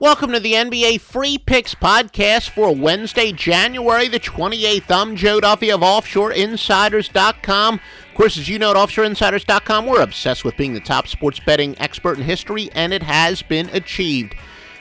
[0.00, 4.90] Welcome to the NBA Free Picks podcast for Wednesday, January the 28th.
[4.90, 7.74] I'm Joe Duffy of OffshoreInsiders.com.
[7.74, 11.78] Of course, as you know at OffshoreInsiders.com, we're obsessed with being the top sports betting
[11.78, 14.34] expert in history, and it has been achieved.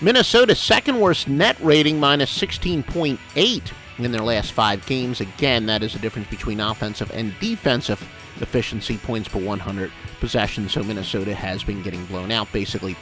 [0.00, 5.20] Minnesota, second worst net rating, minus 16.8 in their last five games.
[5.20, 8.06] Again, that is the difference between offensive and defensive
[8.40, 10.72] efficiency points per 100 possessions.
[10.72, 12.96] So Minnesota has been getting blown out, basically.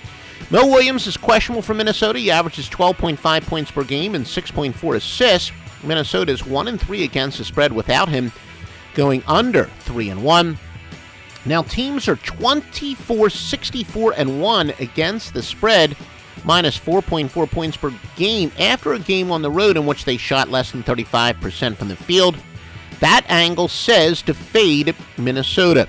[0.51, 2.19] Mo Williams is questionable for Minnesota.
[2.19, 5.53] He averages 12.5 points per game and 6.4 assists.
[5.83, 8.33] Minnesota is 1 and 3 against the spread without him,
[8.95, 10.59] going under 3 and 1.
[11.47, 15.97] Now, teams are 24 64 and 1 against the spread,
[16.45, 20.49] minus 4.4 points per game after a game on the road in which they shot
[20.49, 22.37] less than 35% from the field.
[23.01, 25.87] That angle says to fade Minnesota.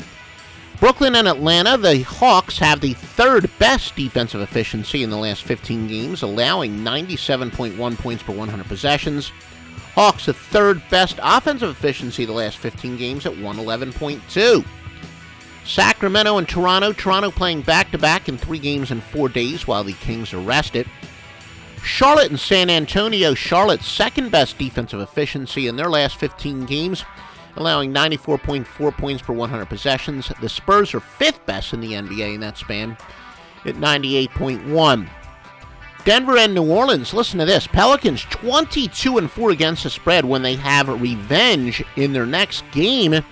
[0.79, 5.87] Brooklyn and Atlanta, the Hawks have the third best defensive efficiency in the last 15
[5.87, 9.31] games, allowing 97.1 points per 100 possessions.
[9.93, 14.65] Hawks, the third best offensive efficiency the last 15 games at 111.2.
[15.65, 16.93] Sacramento and Toronto.
[16.93, 20.39] Toronto playing back to back in three games in four days while the Kings are
[20.39, 20.87] rested.
[21.83, 23.33] Charlotte and San Antonio.
[23.33, 27.03] Charlotte's second best defensive efficiency in their last 15 games,
[27.55, 30.31] allowing 94.4 points per 100 possessions.
[30.41, 32.97] The Spurs are fifth best in the NBA in that span
[33.65, 35.09] at 98.1.
[36.05, 37.13] Denver and New Orleans.
[37.13, 42.13] Listen to this: Pelicans 22 and 4 against the spread when they have revenge in
[42.13, 43.23] their next game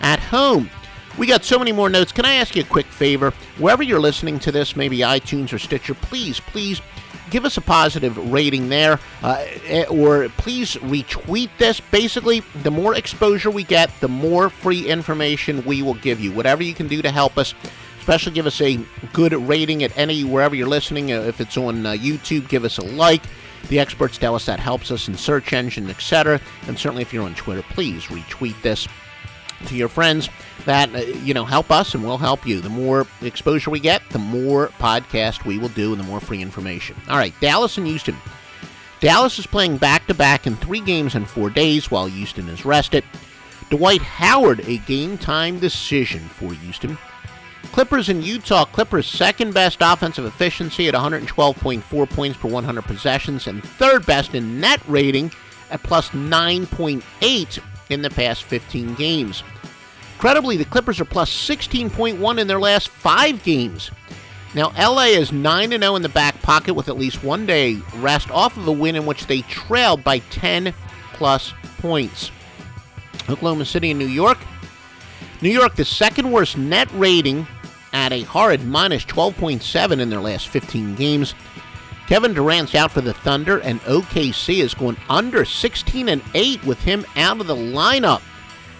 [0.00, 0.70] at home.
[1.18, 2.12] We got so many more notes.
[2.12, 3.30] Can I ask you a quick favor?
[3.58, 6.82] Wherever you're listening to this, maybe iTunes or Stitcher, please, please
[7.30, 11.80] give us a positive rating there, uh, eh, or please retweet this.
[11.80, 16.32] Basically, the more exposure we get, the more free information we will give you.
[16.32, 17.54] Whatever you can do to help us,
[17.98, 18.78] especially give us a
[19.14, 21.12] good rating at any wherever you're listening.
[21.12, 23.22] Uh, if it's on uh, YouTube, give us a like.
[23.68, 26.40] The experts tell us that helps us in search engine, etc.
[26.68, 28.86] And certainly, if you're on Twitter, please retweet this
[29.66, 30.28] to your friends
[30.64, 32.60] that uh, you know help us and we'll help you.
[32.60, 36.42] The more exposure we get the more podcast we will do and the more free
[36.42, 36.96] information.
[37.08, 38.16] All right dallas and houston.
[39.00, 42.64] Dallas is playing back to back in three games in four days while houston is
[42.64, 43.04] rested.
[43.70, 46.96] Dwight howard a game time decision for houston.
[47.72, 48.64] Clippers in utah.
[48.64, 54.58] Clippers second best offensive efficiency at 112.4 points per 100 possessions and third best in
[54.60, 55.30] net rating
[55.70, 59.42] at plus 9.8 in the past 15 games
[60.18, 63.90] Credibly, the Clippers are plus 16.1 in their last five games.
[64.54, 68.30] Now, LA is 9 0 in the back pocket with at least one day rest
[68.30, 70.72] off of a win in which they trailed by 10
[71.12, 72.30] plus points.
[73.28, 74.38] Oklahoma City and New York.
[75.42, 77.46] New York, the second worst net rating
[77.92, 81.34] at a horrid minus 12.7 in their last 15 games.
[82.06, 86.80] Kevin Durant's out for the Thunder, and OKC is going under 16 and 8 with
[86.82, 88.22] him out of the lineup.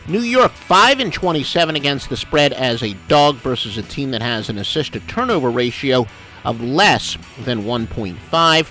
[0.06, 4.23] New York 5 and 27 against the spread as a dog versus a team that
[4.23, 6.06] has an assist to turnover ratio
[6.44, 8.70] of less than 1.5.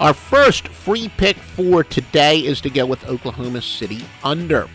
[0.00, 4.68] Our first free pick for today is to go with Oklahoma City under.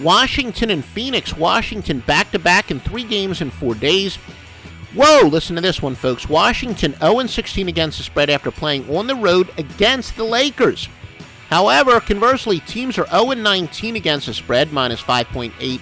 [0.00, 1.34] Washington and Phoenix.
[1.34, 4.18] Washington back to back in three games in four days.
[4.94, 6.28] Whoa, listen to this one, folks.
[6.28, 10.88] Washington 0 16 against the spread after playing on the road against the Lakers.
[11.48, 15.80] However, conversely, teams are 0 19 against the spread, minus 5.8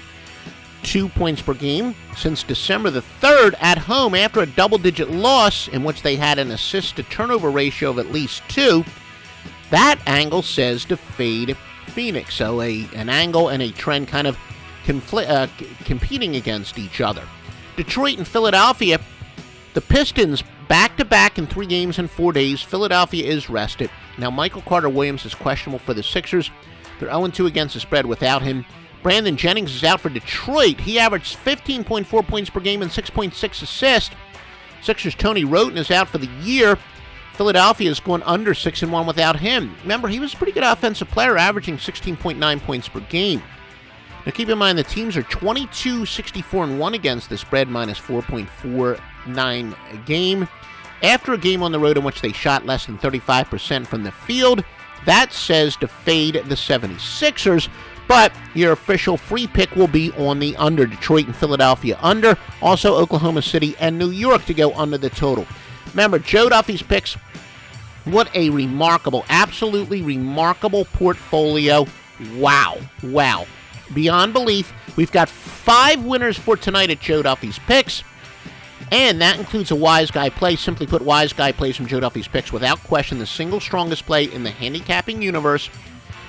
[0.83, 5.69] two points per game since December the 3rd at home after a double digit loss
[5.69, 8.85] in which they had an assist to turnover ratio of at least two.
[9.71, 11.57] That angle says to fade
[11.87, 12.35] Phoenix.
[12.35, 14.39] So a an angle and a trend kind of
[14.85, 15.49] confl- uh,
[15.85, 17.23] competing against each other.
[17.81, 19.01] Detroit and Philadelphia,
[19.73, 22.61] the Pistons back to back in three games in four days.
[22.61, 23.89] Philadelphia is rested.
[24.19, 26.51] Now Michael Carter Williams is questionable for the Sixers.
[26.99, 28.67] They're 0 2 against the spread without him.
[29.03, 30.79] Brandon Jennings is out for Detroit.
[30.81, 34.15] He averaged 15.4 points per game and 6.6 assists.
[34.83, 36.77] Sixers Tony Wroten is out for the year.
[37.33, 39.75] Philadelphia is going under 6 and 1 without him.
[39.81, 43.43] Remember, he was a pretty good offensive player, averaging 16.9 points per game.
[44.27, 47.99] Now keep in mind the teams are 22 64 and 1 against the spread, minus
[47.99, 50.49] 4.49 a game.
[51.03, 54.13] After a game on the road in which they shot less than 35% from the
[54.13, 54.63] field,
[55.07, 57.69] that says to fade the 76ers.
[58.07, 60.85] But your official free pick will be on the under.
[60.85, 62.37] Detroit and Philadelphia under.
[62.61, 65.47] Also, Oklahoma City and New York to go under the total.
[65.91, 67.15] Remember, Joe Duffy's picks.
[68.05, 71.87] What a remarkable, absolutely remarkable portfolio.
[72.35, 72.79] Wow.
[73.05, 73.47] Wow.
[73.95, 74.73] Beyond belief.
[74.97, 78.03] We've got five winners for tonight at Joe Duffy's picks.
[78.93, 80.57] And that includes a wise guy play.
[80.57, 84.25] Simply put, wise guy plays from Joe Duffy's picks without question the single strongest play
[84.25, 85.71] in the handicapping universe.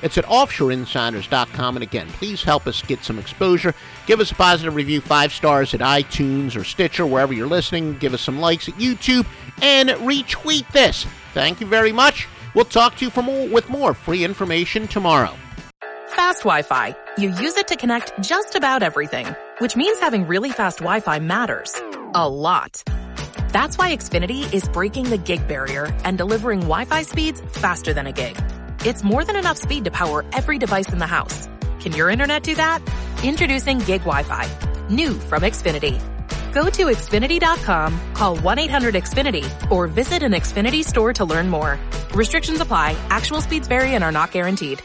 [0.02, 1.76] It's at offshoreinsiders.com.
[1.78, 3.74] And again, please help us get some exposure.
[4.06, 7.98] Give us a positive review, five stars at iTunes or Stitcher, wherever you're listening.
[7.98, 9.26] Give us some likes at YouTube
[9.62, 11.06] and retweet this.
[11.34, 12.28] Thank you very much.
[12.54, 15.36] We'll talk to you for more with more free information tomorrow.
[16.08, 16.96] Fast Wi-Fi.
[17.18, 21.82] You use it to connect just about everything, which means having really fast Wi-Fi matters.
[22.16, 22.82] A lot.
[23.50, 28.14] That's why Xfinity is breaking the gig barrier and delivering Wi-Fi speeds faster than a
[28.14, 28.42] gig.
[28.86, 31.50] It's more than enough speed to power every device in the house.
[31.82, 32.82] Can your internet do that?
[33.24, 34.48] Introducing Gig Wi-Fi.
[34.90, 36.00] New from Xfinity.
[36.54, 41.78] Go to Xfinity.com, call 1-800-XFINITY, or visit an Xfinity store to learn more.
[42.14, 42.96] Restrictions apply.
[43.10, 44.82] Actual speeds vary and are not guaranteed.